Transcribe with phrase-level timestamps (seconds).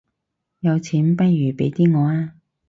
[0.61, 2.31] 有錢不如俾啲我吖